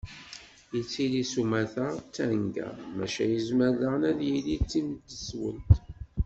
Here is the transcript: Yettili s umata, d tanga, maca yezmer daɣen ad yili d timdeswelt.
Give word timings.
Yettili 0.73 1.21
s 1.31 1.33
umata, 1.41 1.85
d 1.93 1.97
tanga, 2.15 2.67
maca 2.97 3.23
yezmer 3.31 3.71
daɣen 3.79 4.03
ad 4.09 4.19
yili 4.29 4.55
d 4.59 4.63
timdeswelt. 4.71 5.71